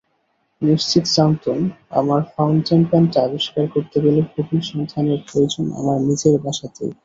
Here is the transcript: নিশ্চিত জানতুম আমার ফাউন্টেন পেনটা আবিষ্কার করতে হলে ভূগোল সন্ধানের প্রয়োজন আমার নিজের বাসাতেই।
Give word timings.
নিশ্চিত 0.61 1.05
জানতুম 1.15 1.59
আমার 1.99 2.21
ফাউন্টেন 2.33 2.81
পেনটা 2.89 3.19
আবিষ্কার 3.27 3.65
করতে 3.73 3.97
হলে 4.03 4.21
ভূগোল 4.31 4.61
সন্ধানের 4.69 5.19
প্রয়োজন 5.27 5.65
আমার 5.79 5.97
নিজের 6.09 6.35
বাসাতেই। 6.45 6.91